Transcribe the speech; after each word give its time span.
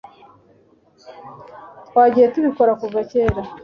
twagiye 1.87 2.25
tubikora 2.33 2.71
kuva 2.81 2.99
kera 3.09 3.41